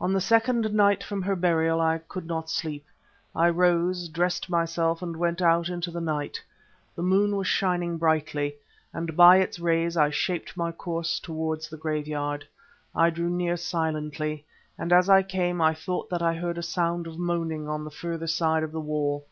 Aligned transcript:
On 0.00 0.12
the 0.12 0.20
second 0.20 0.72
night 0.74 1.04
from 1.04 1.22
her 1.22 1.36
burial 1.36 1.80
I 1.80 1.98
could 2.08 2.26
not 2.26 2.50
sleep. 2.50 2.84
I 3.36 3.48
rose, 3.48 4.08
dressed 4.08 4.50
myself, 4.50 5.00
and 5.00 5.16
went 5.16 5.40
out 5.40 5.68
into 5.68 5.92
the 5.92 6.00
night. 6.00 6.42
The 6.96 7.04
moon 7.04 7.36
was 7.36 7.46
shining 7.46 7.96
brightly, 7.96 8.56
and 8.92 9.16
by 9.16 9.36
its 9.36 9.60
rays 9.60 9.96
I 9.96 10.10
shaped 10.10 10.56
my 10.56 10.72
course 10.72 11.20
towards 11.20 11.68
the 11.68 11.76
graveyard. 11.76 12.44
I 12.96 13.10
drew 13.10 13.30
near 13.30 13.56
silently, 13.56 14.44
and 14.76 14.92
as 14.92 15.08
I 15.08 15.22
came 15.22 15.60
I 15.62 15.72
thought 15.72 16.10
that 16.10 16.20
I 16.20 16.34
heard 16.34 16.58
a 16.58 16.60
sound 16.60 17.06
of 17.06 17.16
moaning 17.16 17.68
on 17.68 17.84
the 17.84 17.92
further 17.92 18.26
side 18.26 18.64
of 18.64 18.72
the 18.72 18.80
wall. 18.80 19.24